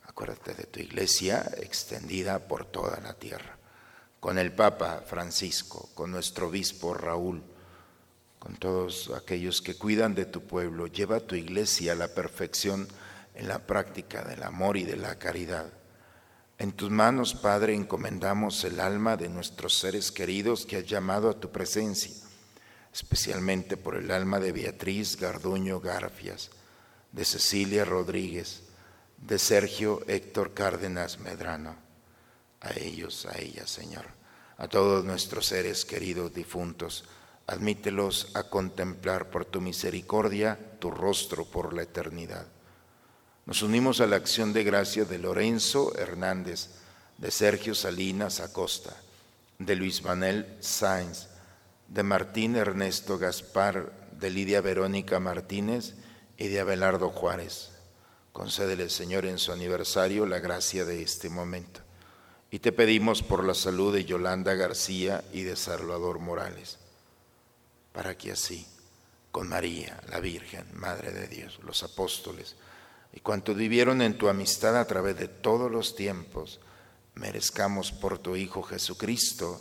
Acuérdate 0.03 0.55
de 0.55 0.65
tu 0.65 0.81
iglesia 0.81 1.49
extendida 1.59 2.41
por 2.49 2.65
toda 2.65 3.01
la 3.01 3.15
tierra, 3.15 3.57
con 4.19 4.37
el 4.37 4.53
Papa 4.53 5.05
Francisco, 5.07 5.89
con 5.95 6.11
nuestro 6.11 6.49
obispo 6.49 6.93
Raúl, 6.93 7.41
con 8.41 8.57
todos 8.57 9.13
aquellos 9.17 9.63
que 9.63 9.77
cuidan 9.77 10.17
de 10.17 10.27
tu 10.27 10.43
pueblo. 10.43 10.89
Lleva 10.89 11.21
tu 11.21 11.37
iglesia 11.37 11.93
a 11.93 11.97
la 11.97 12.09
perfección 12.09 12.89
en 13.37 13.47
la 13.47 13.61
práctica 13.61 14.25
del 14.25 14.43
amor 14.43 14.77
y 14.77 14.83
de 14.83 14.97
la 14.97 15.21
caridad. 15.21 15.73
En 16.61 16.73
tus 16.73 16.91
manos, 16.91 17.33
Padre, 17.33 17.75
encomendamos 17.75 18.65
el 18.65 18.81
alma 18.81 19.17
de 19.17 19.31
nuestros 19.31 19.79
seres 19.79 20.13
queridos 20.13 20.67
que 20.67 20.77
has 20.77 20.85
llamado 20.85 21.31
a 21.31 21.41
tu 21.41 21.51
presencia, 21.51 22.13
especialmente 22.93 23.79
por 23.79 23.97
el 23.97 24.11
alma 24.11 24.41
de 24.41 24.53
Beatriz 24.53 25.17
Garduño 25.17 25.81
Garfias, 25.81 26.51
de 27.13 27.25
Cecilia 27.25 27.87
Rodríguez, 27.87 28.65
de 29.17 29.39
Sergio 29.39 30.03
Héctor 30.07 30.53
Cárdenas 30.53 31.19
Medrano. 31.19 31.77
A 32.61 32.79
ellos, 32.79 33.25
a 33.25 33.39
ellas, 33.39 33.71
Señor, 33.71 34.05
a 34.59 34.69
todos 34.69 35.03
nuestros 35.03 35.47
seres 35.47 35.87
queridos 35.87 36.35
difuntos, 36.35 37.07
admítelos 37.47 38.33
a 38.35 38.43
contemplar 38.51 39.31
por 39.31 39.47
tu 39.47 39.63
misericordia 39.63 40.59
tu 40.79 40.91
rostro 40.91 41.47
por 41.47 41.73
la 41.73 41.85
eternidad. 41.85 42.47
Nos 43.51 43.63
unimos 43.63 44.01
a 44.01 44.07
la 44.07 44.15
acción 44.15 44.53
de 44.53 44.63
gracia 44.63 45.05
de 45.05 45.19
Lorenzo 45.19 45.93
Hernández, 45.99 46.69
de 47.19 47.33
Sergio 47.33 47.75
Salinas 47.75 48.39
Acosta, 48.39 48.95
de 49.59 49.75
Luis 49.75 50.05
Manuel 50.05 50.57
Sáenz, 50.61 51.27
de 51.89 52.05
Martín 52.05 52.55
Ernesto 52.55 53.19
Gaspar, 53.19 53.93
de 54.13 54.31
Lidia 54.31 54.61
Verónica 54.61 55.19
Martínez 55.19 55.95
y 56.39 56.47
de 56.47 56.61
Abelardo 56.61 57.11
Juárez. 57.11 57.73
Concédele, 58.33 58.89
Señor, 58.89 59.27
en 59.27 59.39
su 59.39 59.51
aniversario 59.51 60.27
la 60.27 60.39
gracia 60.39 60.85
de 60.85 61.03
este 61.03 61.29
momento. 61.29 61.81
Y 62.53 62.61
te 62.61 62.71
pedimos 62.71 63.21
por 63.25 63.43
la 63.43 63.55
salud 63.55 63.93
de 63.93 64.05
Yolanda 64.05 64.55
García 64.55 65.25
y 65.33 65.43
de 65.43 65.57
Salvador 65.57 66.21
Morales, 66.21 66.79
para 67.93 68.17
que 68.17 68.31
así, 68.31 68.65
con 69.33 69.49
María, 69.49 70.01
la 70.09 70.21
Virgen, 70.21 70.67
Madre 70.75 71.11
de 71.11 71.27
Dios, 71.27 71.59
los 71.65 71.83
apóstoles, 71.83 72.55
y 73.13 73.21
cuanto 73.21 73.55
vivieron 73.55 74.03
en 74.03 74.17
tu 74.17 74.29
amistad 74.29 74.79
a 74.79 74.87
través 74.87 75.17
de 75.19 75.29
todos 75.29 75.71
los 75.71 75.97
tiempos, 75.97 76.61
merezcamos 77.15 77.93
por 77.93 78.19
tu 78.19 78.37
Hijo 78.37 78.63
Jesucristo 78.63 79.61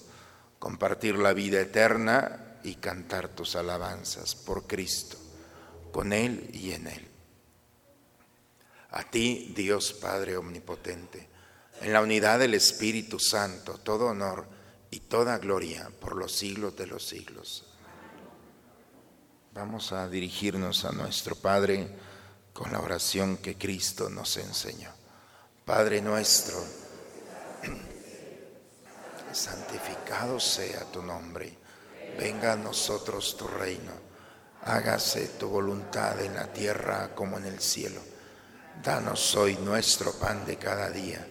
compartir 0.60 1.18
la 1.18 1.34
vida 1.34 1.60
eterna 1.60 2.60
y 2.64 2.76
cantar 2.76 3.30
tus 3.30 3.56
alabanzas 3.56 4.36
por 4.36 4.68
Cristo, 4.68 5.18
con 5.92 6.14
Él 6.14 6.50
y 6.54 6.72
en 6.72 6.88
Él. 6.88 7.08
A 8.92 9.04
ti, 9.04 9.54
Dios 9.56 9.94
Padre 9.94 10.38
Omnipotente, 10.38 11.30
en 11.82 11.94
la 11.94 12.02
unidad 12.02 12.40
del 12.40 12.54
Espíritu 12.54 13.20
Santo, 13.20 13.78
todo 13.78 14.08
honor 14.08 14.48
y 14.92 15.02
toda 15.02 15.38
gloria 15.38 15.92
por 16.00 16.16
los 16.16 16.36
siglos 16.36 16.76
de 16.76 16.88
los 16.88 17.08
siglos. 17.08 17.66
Vamos 19.54 19.92
a 19.92 20.08
dirigirnos 20.08 20.86
a 20.86 20.92
nuestro 20.92 21.36
Padre 21.36 21.96
con 22.54 22.72
la 22.72 22.80
oración 22.80 23.38
que 23.38 23.58
Cristo 23.58 24.10
nos 24.10 24.38
enseñó. 24.38 24.90
Padre 25.66 26.02
nuestro, 26.02 26.58
santificado 29.32 30.40
sea 30.40 30.86
tu 30.92 31.02
nombre, 31.02 31.58
venga 32.18 32.54
a 32.54 32.58
nosotros 32.58 33.38
tu 33.38 33.48
reino, 33.48 33.92
hágase 34.64 35.28
tu 35.40 35.48
voluntad 35.48 36.20
en 36.22 36.36
la 36.36 36.52
tierra 36.52 37.14
como 37.14 37.38
en 37.38 37.46
el 37.46 37.60
cielo. 37.60 38.02
Danos 38.84 39.36
hoy 39.36 39.56
nuestro 39.58 40.14
pan 40.14 40.46
de 40.46 40.58
cada 40.58 40.90
día, 40.90 41.26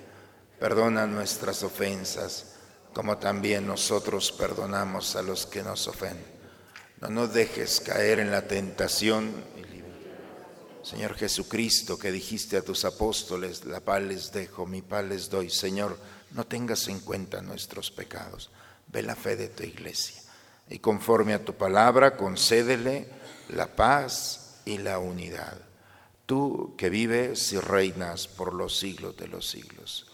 perdona 0.59 1.07
nuestras 1.07 1.63
ofensas, 1.63 2.55
como 2.95 3.19
también 3.19 3.67
nosotros 3.67 4.33
perdonamos 4.33 5.17
a 5.17 5.23
los 5.23 5.47
que 5.47 5.63
nos 5.63 5.89
ofenden. 5.89 6.39
No 7.01 7.09
nos 7.09 7.33
dejes 7.33 7.81
caer 7.81 8.19
en 8.19 8.31
la 8.31 8.43
tentación 8.43 9.33
Señor 10.83 11.15
Jesucristo, 11.15 11.99
que 11.99 12.13
dijiste 12.13 12.57
a 12.57 12.63
tus 12.63 12.85
apóstoles, 12.85 13.65
la 13.65 13.81
paz 13.81 14.03
les 14.03 14.33
dejo, 14.33 14.67
mi 14.67 14.83
paz 14.83 15.05
les 15.05 15.29
doy. 15.29 15.51
Señor, 15.51 15.99
no 16.33 16.47
tengas 16.47 16.89
en 16.89 17.01
cuenta 17.01 17.43
nuestros 17.43 17.91
pecados. 17.91 18.51
Ve 18.87 19.03
la 19.03 19.17
fe 19.17 19.37
de 19.37 19.49
tu 19.49 19.65
iglesia. 19.65 20.23
Y 20.71 20.79
conforme 20.79 21.35
a 21.35 21.45
tu 21.45 21.55
palabra, 21.55 22.17
concédele 22.17 23.09
la 23.51 23.75
paz 23.75 24.61
y 24.65 24.79
la 24.79 24.99
unidad. 24.99 25.59
Tú 26.27 26.75
que 26.77 26.91
vives 26.91 27.53
y 27.53 27.59
reinas 27.59 28.29
por 28.29 28.55
los 28.55 28.79
siglos 28.79 29.17
de 29.17 29.29
los 29.29 29.49
siglos. 29.49 30.07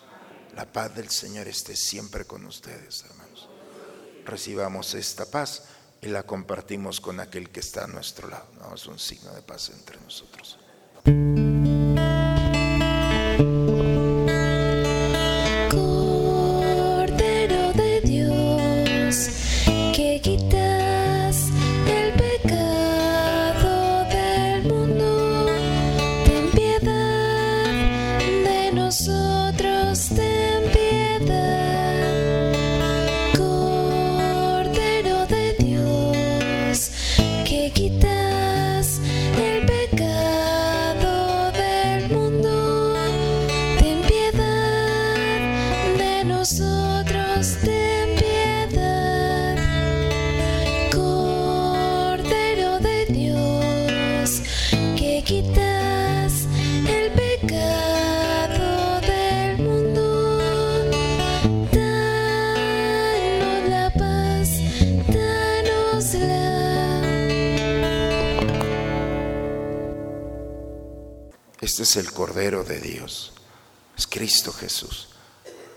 La 0.54 0.72
paz 0.72 0.94
del 0.94 1.10
Señor 1.10 1.48
esté 1.48 1.74
siempre 1.74 2.24
con 2.24 2.46
ustedes, 2.46 3.04
hermanos. 3.04 3.48
Recibamos 4.24 4.94
esta 4.94 5.26
paz 5.26 5.64
y 6.04 6.08
la 6.08 6.24
compartimos 6.24 7.00
con 7.00 7.18
aquel 7.18 7.48
que 7.50 7.60
está 7.60 7.84
a 7.84 7.86
nuestro 7.86 8.28
lado. 8.28 8.46
¿no? 8.60 8.74
Es 8.74 8.86
un 8.86 8.98
signo 8.98 9.32
de 9.32 9.42
paz 9.42 9.70
entre 9.70 9.98
nosotros. 10.00 10.58
Es 71.84 71.96
el 71.96 72.12
Cordero 72.12 72.64
de 72.64 72.80
Dios, 72.80 73.34
es 73.94 74.06
Cristo 74.06 74.54
Jesús. 74.54 75.10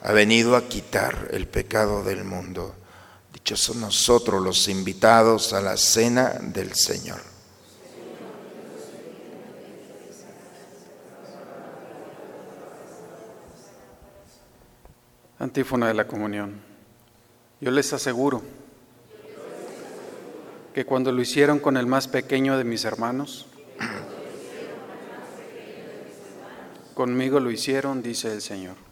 Ha 0.04 0.14
venido 0.14 0.56
a 0.56 0.70
quitar 0.70 1.28
el 1.32 1.50
pecado 1.50 2.02
del 2.02 2.24
mundo. 2.24 2.74
Dichosos 3.34 3.76
nosotros 3.76 4.42
los 4.42 4.70
invitados 4.70 5.52
a 5.52 5.60
la 5.60 5.76
cena 5.76 6.30
del 6.40 6.76
Señor. 6.76 7.20
Antífona 15.40 15.90
de 15.90 15.94
la 15.94 16.08
comunión. 16.08 16.62
Yo 17.60 17.70
les 17.70 17.92
aseguro 17.92 18.44
que 20.74 20.86
cuando 20.86 21.12
lo 21.12 21.22
hicieron 21.22 21.60
con 21.60 21.76
el 21.76 21.86
más 21.86 22.08
pequeño 22.08 22.58
de 22.58 22.64
mis 22.64 22.86
hermanos, 22.86 23.48
conmigo 26.98 27.40
lo 27.40 27.52
hicieron, 27.52 28.02
dice 28.02 28.34
el 28.34 28.42
Señor. 28.42 28.87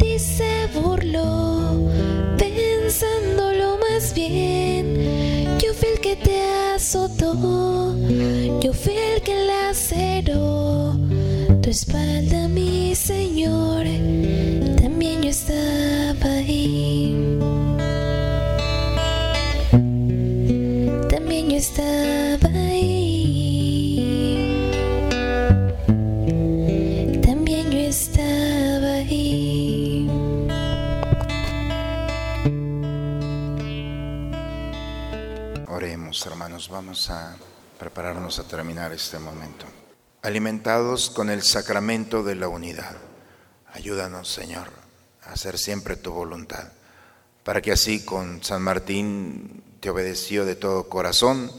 Ti 0.00 0.18
se 0.18 0.66
burló, 0.74 1.88
pensándolo 2.38 3.78
más 3.78 4.14
bien. 4.14 5.58
Yo 5.62 5.74
fui 5.74 5.88
el 5.94 6.00
que 6.00 6.16
te 6.16 6.40
azotó, 6.74 7.94
yo 8.60 8.72
fui 8.72 8.96
el 8.96 9.22
que 9.22 9.36
laceró 9.46 10.96
tu 11.62 11.70
espalda, 11.70 12.48
mi 12.48 12.94
Señor, 12.94 13.86
a 38.02 38.44
terminar 38.44 38.92
este 38.94 39.18
momento. 39.18 39.66
Alimentados 40.22 41.10
con 41.10 41.28
el 41.28 41.42
sacramento 41.42 42.22
de 42.22 42.34
la 42.34 42.48
unidad, 42.48 42.96
ayúdanos, 43.74 44.26
Señor, 44.26 44.68
a 45.22 45.32
hacer 45.32 45.58
siempre 45.58 45.96
tu 45.96 46.10
voluntad, 46.10 46.72
para 47.44 47.60
que 47.60 47.72
así 47.72 48.02
con 48.02 48.42
San 48.42 48.62
Martín 48.62 49.62
te 49.80 49.90
obedeció 49.90 50.46
de 50.46 50.56
todo 50.56 50.88
corazón, 50.88 51.52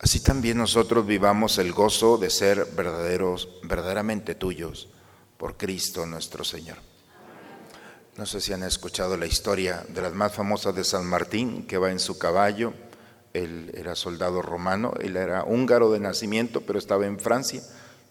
así 0.00 0.18
también 0.18 0.58
nosotros 0.58 1.06
vivamos 1.06 1.56
el 1.58 1.72
gozo 1.72 2.18
de 2.18 2.30
ser 2.30 2.66
verdaderos, 2.76 3.48
verdaderamente 3.62 4.34
tuyos, 4.34 4.88
por 5.36 5.56
Cristo 5.56 6.04
nuestro 6.04 6.42
Señor. 6.42 6.78
No 8.16 8.26
sé 8.26 8.40
si 8.40 8.52
han 8.52 8.64
escuchado 8.64 9.16
la 9.16 9.26
historia 9.26 9.86
de 9.88 10.02
las 10.02 10.14
más 10.14 10.32
famosas 10.34 10.74
de 10.74 10.82
San 10.82 11.06
Martín, 11.06 11.64
que 11.64 11.78
va 11.78 11.92
en 11.92 12.00
su 12.00 12.18
caballo. 12.18 12.74
Él 13.36 13.70
era 13.74 13.94
soldado 13.94 14.40
romano, 14.40 14.94
él 15.00 15.16
era 15.16 15.44
húngaro 15.44 15.92
de 15.92 16.00
nacimiento, 16.00 16.62
pero 16.62 16.78
estaba 16.78 17.06
en 17.06 17.18
Francia. 17.18 17.62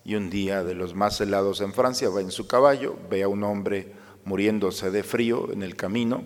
Y 0.04 0.16
un 0.16 0.30
día 0.30 0.64
de 0.64 0.76
los 0.76 0.94
más 0.94 1.20
helados 1.20 1.62
en 1.62 1.74
Francia 1.74 2.10
va 2.10 2.22
en 2.22 2.32
su 2.32 2.48
caballo, 2.48 2.96
ve 3.10 3.24
a 3.24 3.28
un 3.28 3.44
hombre 3.44 3.92
muriéndose 4.24 4.92
de 4.92 5.04
frío 5.04 5.52
en 5.52 5.64
el 5.64 5.76
camino, 5.76 6.24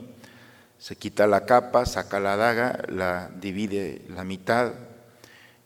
se 0.77 0.95
quita 0.95 1.27
la 1.27 1.45
capa, 1.45 1.85
saca 1.85 2.19
la 2.19 2.35
daga, 2.35 2.83
la 2.87 3.29
divide 3.39 4.01
la 4.09 4.23
mitad 4.23 4.73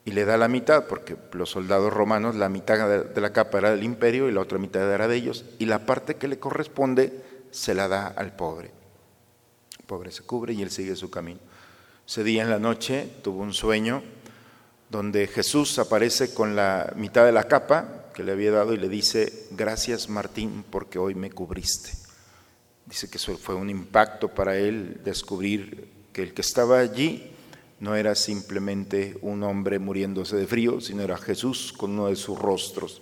y 0.06 0.12
le 0.12 0.26
da 0.26 0.38
la 0.38 0.48
mitad, 0.48 0.86
porque 0.88 1.16
los 1.32 1.52
soldados 1.52 1.94
romanos, 1.94 2.36
la 2.36 2.50
mitad 2.50 3.04
de 3.04 3.22
la 3.22 3.32
capa 3.32 3.60
era 3.60 3.72
del 3.72 3.84
imperio 3.84 4.28
y 4.28 4.32
la 4.32 4.42
otra 4.42 4.58
mitad 4.58 4.92
era 4.92 5.08
de 5.08 5.16
ellos, 5.16 5.46
y 5.60 5.66
la 5.66 5.86
parte 5.86 6.16
que 6.16 6.28
le 6.28 6.40
corresponde 6.40 7.24
se 7.52 7.74
la 7.74 7.88
da 7.88 8.08
al 8.08 8.36
pobre. 8.36 8.72
El 9.80 9.86
pobre 9.86 10.12
se 10.12 10.24
cubre 10.24 10.54
y 10.54 10.62
él 10.62 10.72
sigue 10.72 10.96
su 10.96 11.10
camino. 11.10 11.40
Ese 12.06 12.24
día 12.26 12.44
en 12.44 12.50
la 12.50 12.60
noche 12.60 13.08
tuvo 13.22 13.42
un 13.42 13.54
sueño 13.54 14.04
donde 14.90 15.26
Jesús 15.26 15.80
aparece 15.80 16.34
con 16.34 16.54
la 16.54 16.92
mitad 16.98 17.26
de 17.26 17.32
la 17.32 17.48
capa 17.48 18.12
que 18.14 18.24
le 18.24 18.34
había 18.34 18.52
dado 18.52 18.74
y 18.74 18.78
le 18.78 18.90
dice, 18.90 19.48
gracias 19.52 20.10
Martín 20.10 20.66
porque 20.70 21.00
hoy 21.00 21.16
me 21.16 21.32
cubriste. 21.32 21.92
Dice 22.86 23.10
que 23.10 23.18
eso 23.18 23.38
fue 23.38 23.56
un 23.56 23.70
impacto 23.70 24.28
para 24.28 24.58
él 24.58 25.00
descubrir 25.06 25.88
que 26.12 26.24
el 26.24 26.34
que 26.34 26.42
estaba 26.42 26.80
allí 26.80 27.32
no 27.80 27.96
era 27.96 28.16
simplemente 28.16 29.18
un 29.22 29.42
hombre 29.44 29.80
muriéndose 29.80 30.36
de 30.36 30.46
frío, 30.46 30.82
sino 30.82 31.04
era 31.04 31.18
Jesús 31.18 31.72
con 31.72 31.92
uno 31.92 32.08
de 32.08 32.18
sus 32.18 32.38
rostros. 32.38 33.02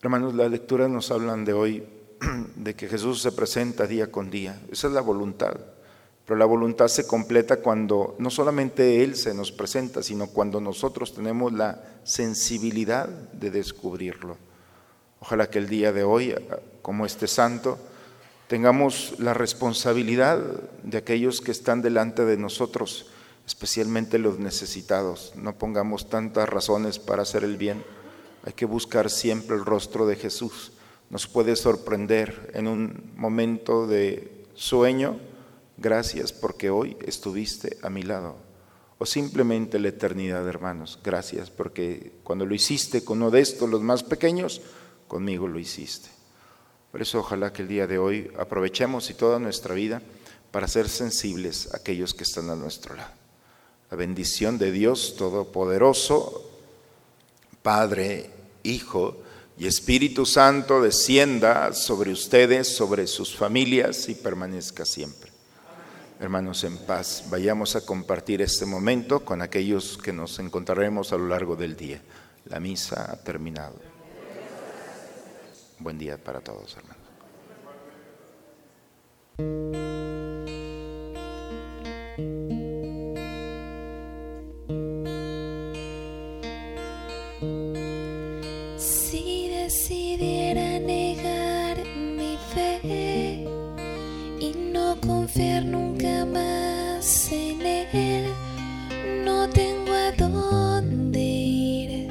Hermanos, 0.00 0.34
las 0.34 0.50
lecturas 0.50 0.88
nos 0.88 1.10
hablan 1.10 1.44
de 1.44 1.52
hoy 1.52 1.84
de 2.56 2.74
que 2.74 2.88
Jesús 2.88 3.20
se 3.20 3.32
presenta 3.32 3.88
día 3.88 4.10
con 4.10 4.30
día. 4.30 4.60
Esa 4.70 4.86
es 4.86 4.92
la 4.92 5.00
voluntad. 5.00 5.56
Pero 6.26 6.38
la 6.38 6.44
voluntad 6.44 6.88
se 6.88 7.06
completa 7.06 7.56
cuando 7.56 8.14
no 8.18 8.30
solamente 8.30 9.02
Él 9.02 9.16
se 9.16 9.34
nos 9.34 9.50
presenta, 9.50 10.02
sino 10.02 10.28
cuando 10.28 10.60
nosotros 10.60 11.14
tenemos 11.14 11.52
la 11.52 11.82
sensibilidad 12.04 13.08
de 13.08 13.50
descubrirlo. 13.50 14.36
Ojalá 15.20 15.50
que 15.50 15.58
el 15.58 15.68
día 15.68 15.92
de 15.92 16.04
hoy, 16.04 16.34
como 16.80 17.06
este 17.06 17.26
santo, 17.26 17.78
tengamos 18.48 19.14
la 19.18 19.34
responsabilidad 19.34 20.38
de 20.82 20.98
aquellos 20.98 21.40
que 21.40 21.52
están 21.52 21.80
delante 21.80 22.24
de 22.24 22.36
nosotros, 22.36 23.06
especialmente 23.46 24.18
los 24.18 24.38
necesitados. 24.38 25.32
No 25.36 25.56
pongamos 25.58 26.08
tantas 26.08 26.48
razones 26.48 26.98
para 26.98 27.22
hacer 27.22 27.44
el 27.44 27.56
bien. 27.56 27.82
Hay 28.44 28.52
que 28.52 28.66
buscar 28.66 29.10
siempre 29.10 29.56
el 29.56 29.64
rostro 29.64 30.06
de 30.06 30.16
Jesús. 30.16 30.72
Nos 31.10 31.26
puede 31.26 31.56
sorprender 31.56 32.50
en 32.54 32.66
un 32.66 33.12
momento 33.16 33.86
de 33.86 34.46
sueño. 34.54 35.18
Gracias 35.82 36.32
porque 36.32 36.70
hoy 36.70 36.96
estuviste 37.04 37.76
a 37.82 37.90
mi 37.90 38.04
lado. 38.04 38.36
O 38.98 39.04
simplemente 39.04 39.80
la 39.80 39.88
eternidad, 39.88 40.46
hermanos. 40.48 41.00
Gracias 41.02 41.50
porque 41.50 42.12
cuando 42.22 42.46
lo 42.46 42.54
hiciste 42.54 43.04
con 43.04 43.18
uno 43.18 43.32
de 43.32 43.40
estos, 43.40 43.68
los 43.68 43.80
más 43.80 44.04
pequeños, 44.04 44.60
conmigo 45.08 45.48
lo 45.48 45.58
hiciste. 45.58 46.08
Por 46.92 47.02
eso 47.02 47.18
ojalá 47.18 47.52
que 47.52 47.62
el 47.62 47.68
día 47.68 47.88
de 47.88 47.98
hoy 47.98 48.30
aprovechemos 48.38 49.10
y 49.10 49.14
toda 49.14 49.40
nuestra 49.40 49.74
vida 49.74 50.00
para 50.52 50.68
ser 50.68 50.88
sensibles 50.88 51.74
a 51.74 51.78
aquellos 51.78 52.14
que 52.14 52.22
están 52.22 52.48
a 52.50 52.54
nuestro 52.54 52.94
lado. 52.94 53.10
La 53.90 53.96
bendición 53.96 54.58
de 54.58 54.70
Dios 54.70 55.16
Todopoderoso, 55.18 56.48
Padre, 57.60 58.30
Hijo 58.62 59.16
y 59.58 59.66
Espíritu 59.66 60.26
Santo 60.26 60.80
descienda 60.80 61.72
sobre 61.72 62.12
ustedes, 62.12 62.68
sobre 62.68 63.08
sus 63.08 63.34
familias 63.34 64.08
y 64.08 64.14
permanezca 64.14 64.84
siempre. 64.84 65.31
Hermanos, 66.22 66.62
en 66.62 66.78
paz, 66.78 67.24
vayamos 67.30 67.74
a 67.74 67.84
compartir 67.84 68.42
este 68.42 68.64
momento 68.64 69.24
con 69.24 69.42
aquellos 69.42 69.98
que 69.98 70.12
nos 70.12 70.38
encontraremos 70.38 71.12
a 71.12 71.16
lo 71.16 71.26
largo 71.26 71.56
del 71.56 71.76
día. 71.76 72.00
La 72.44 72.60
misa 72.60 73.10
ha 73.10 73.16
terminado. 73.16 73.74
Buen 75.80 75.98
día 75.98 76.16
para 76.22 76.38
todos, 76.40 76.76
hermanos. 76.76 77.02
Confiar 95.32 95.64
nunca 95.64 96.26
más 96.26 97.32
en 97.32 97.62
él, 97.62 98.26
no 99.24 99.48
tengo 99.48 99.92
a 99.92 100.12
dónde 100.12 101.20
ir. 101.20 102.08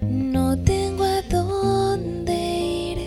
No 0.00 0.56
tengo 0.56 1.02
a 1.02 1.22
dónde 1.22 2.34
ir. 2.34 2.98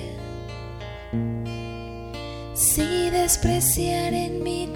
Si 2.53 3.09
despreciar 3.11 4.13
en 4.13 4.43
mi 4.43 4.73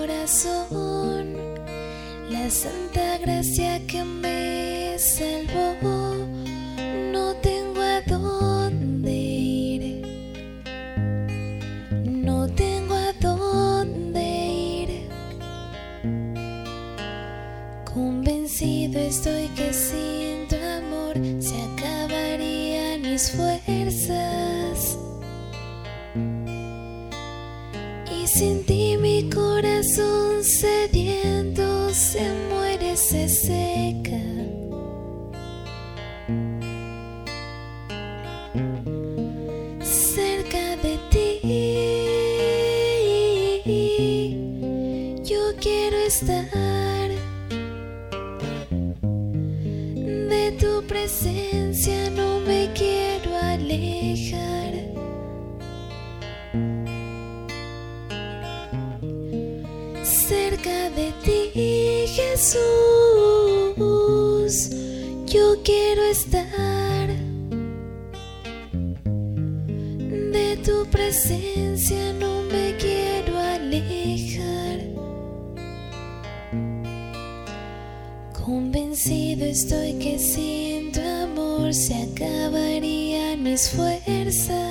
corazón 0.00 0.56
la 2.28 2.50
santa 2.50 3.18
gracia 3.18 3.80
que 3.86 4.02
me 4.02 4.98
salvó, 4.98 5.75
de 50.28 50.52
tu 50.58 50.82
presencia 50.86 52.10
no 52.10 52.40
me 52.40 52.70
quiero 52.74 53.36
alejar. 53.36 54.72
Cerca 60.02 60.90
de 60.90 61.12
ti 61.24 61.50
Jesús 62.16 62.62
yo 65.26 65.62
quiero 65.62 66.02
estar. 66.04 67.08
De 70.32 70.56
tu 70.64 70.86
presencia 70.90 72.15
estoy 79.46 79.94
que 79.94 80.18
sin 80.18 80.92
tu 80.92 81.00
amor 81.00 81.72
se 81.72 81.94
acabarían 81.94 83.42
mis 83.42 83.70
fuerzas. 83.70 84.65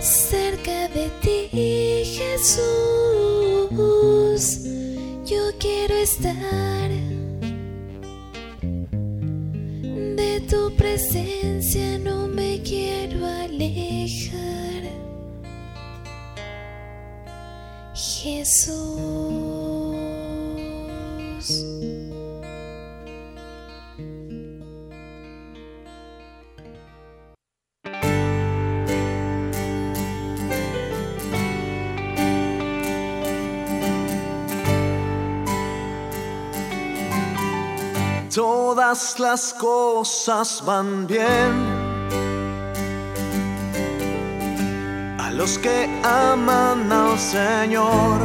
Cerca 0.00 0.88
de 0.88 1.10
ti, 1.22 2.04
Jesús. 2.04 2.60
Yo 5.26 5.42
quiero 5.58 5.94
estar 5.94 6.90
de 10.16 10.40
tu 10.48 10.74
presencia, 10.76 11.98
no 11.98 12.28
me 12.28 12.60
quiero 12.62 13.26
alejar. 13.26 14.82
Jesús. 17.94 19.19
Todas 38.90 39.20
las 39.20 39.54
cosas 39.54 40.62
van 40.66 41.06
bien 41.06 41.52
a 45.16 45.30
los 45.30 45.56
que 45.58 45.88
aman 46.02 46.90
al 46.90 47.16
Señor. 47.16 48.18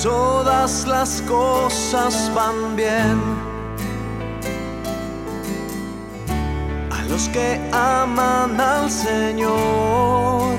Todas 0.00 0.86
las 0.86 1.22
cosas 1.22 2.30
van 2.36 2.76
bien 2.76 3.20
a 6.92 7.02
los 7.08 7.28
que 7.30 7.58
aman 7.72 8.60
al 8.60 8.88
Señor. 8.88 10.54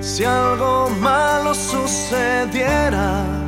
Si 0.00 0.24
algo 0.24 0.88
malo 1.00 1.52
sucediera, 1.54 3.43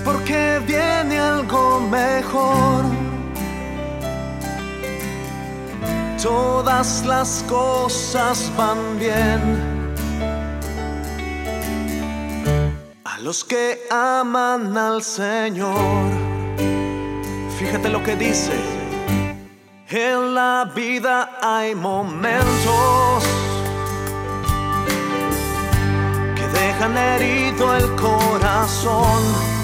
porque 0.00 0.60
viene 0.66 1.18
algo 1.18 1.80
mejor. 1.80 2.84
Todas 6.22 7.04
las 7.04 7.44
cosas 7.48 8.50
van 8.56 8.98
bien 8.98 9.40
a 13.04 13.18
los 13.18 13.44
que 13.44 13.86
aman 13.90 14.76
al 14.76 15.02
Señor. 15.02 16.10
Fíjate 17.58 17.88
lo 17.88 18.02
que 18.02 18.16
dice. 18.16 18.52
En 19.88 20.34
la 20.34 20.70
vida 20.74 21.38
hay 21.42 21.74
momentos 21.74 23.22
que 26.34 26.46
dejan 26.48 26.96
herido 26.96 27.76
el 27.76 27.86
corazón 27.94 29.55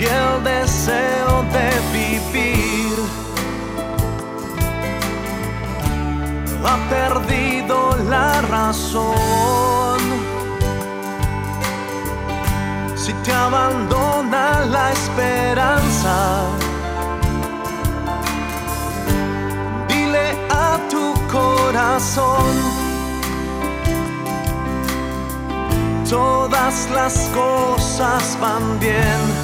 y 0.00 0.04
el 0.06 0.42
deseo 0.42 1.44
de 1.52 1.70
vivir 1.92 2.96
ha 6.64 6.76
perdido 6.88 7.96
la 8.08 8.40
razón. 8.42 10.00
Si 12.96 13.12
te 13.22 13.32
abandona 13.32 14.64
la 14.66 14.90
esperanza, 14.90 16.16
dile 19.88 20.36
a 20.50 20.78
tu 20.90 21.14
corazón, 21.30 22.46
todas 26.08 26.88
las 26.90 27.30
cosas 27.32 28.36
van 28.40 28.80
bien. 28.80 29.43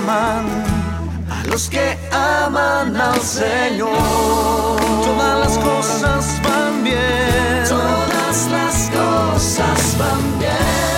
aman, 0.00 0.46
a 1.30 1.44
los 1.46 1.68
que 1.68 1.98
aman 2.12 2.96
al 2.96 3.20
Señor. 3.20 3.90
Todas 5.04 5.38
las 5.40 5.58
cosas 5.58 6.40
van 6.42 6.84
bien. 6.84 7.64
Todas 7.68 8.48
las 8.50 8.90
cosas 8.90 9.96
van 9.98 10.38
bien. 10.38 10.52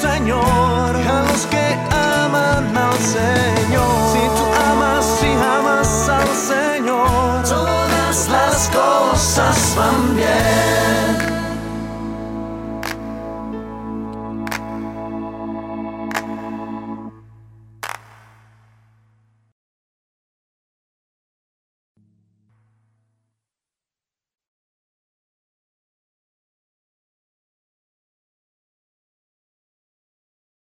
Señor, 0.03 0.97
a 0.97 1.23
los 1.31 1.47
que 1.47 1.67
aman 1.91 2.77
al 2.77 2.99
Señor. 2.99 3.95
Si 4.13 4.23
tú 4.37 4.45
amas, 4.71 5.05
si 5.21 5.31
amas 5.59 6.09
al 6.09 6.29
Señor, 6.51 7.43
todas 7.49 8.29
las 8.29 8.71
cosas 8.71 9.57
van 9.77 10.17
bien. 10.17 11.14